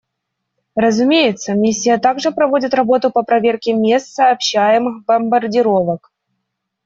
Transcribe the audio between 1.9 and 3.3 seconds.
также проводит работу по